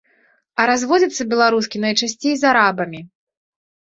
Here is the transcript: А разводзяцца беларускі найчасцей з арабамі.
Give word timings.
А 0.61 0.63
разводзяцца 0.69 1.27
беларускі 1.33 1.81
найчасцей 1.83 2.35
з 2.39 2.43
арабамі. 2.53 3.01